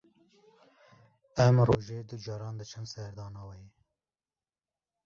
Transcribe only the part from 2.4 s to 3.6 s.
diçin serdana wê.